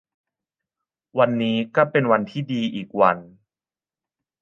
[1.19, 3.17] วันนี้ก็เป็นวันที่ดีอีกวัน